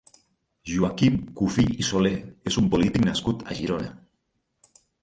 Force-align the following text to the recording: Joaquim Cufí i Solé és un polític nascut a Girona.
Joaquim 0.69 1.19
Cufí 1.41 1.67
i 1.83 1.87
Solé 1.91 2.15
és 2.53 2.59
un 2.65 2.73
polític 2.73 3.07
nascut 3.13 3.49
a 3.53 3.61
Girona. 3.63 3.97